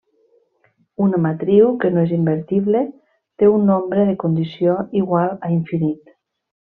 Una 1.07 1.17
matriu 1.25 1.67
que 1.83 1.91
no 1.97 2.01
és 2.07 2.13
invertible 2.17 2.81
té 3.43 3.51
un 3.59 3.69
nombre 3.73 4.07
de 4.09 4.17
condició 4.25 4.79
igual 5.03 5.35
a 5.49 5.53
infinit. 5.59 6.15